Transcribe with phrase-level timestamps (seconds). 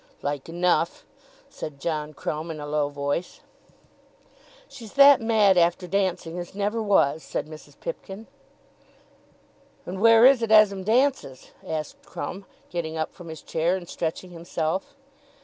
[0.23, 1.05] "Like enough,"
[1.47, 3.41] said John Crumb in a low voice.
[4.67, 7.79] "She's that mad after dancing as never was," said Mrs.
[7.79, 8.25] Pipkin.
[9.85, 13.87] "And where is it as 'em dances?" asked Crumb, getting up from his chair, and
[13.87, 14.95] stretching himself.